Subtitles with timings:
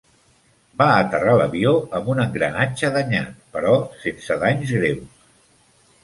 [0.81, 5.21] Va aterrar l'avió amb un engranatge danyat, però sense danys greus.